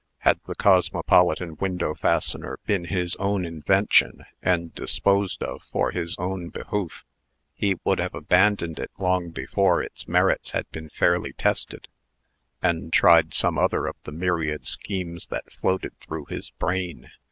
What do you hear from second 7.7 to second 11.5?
would have abandoned it long before its merits had been fairly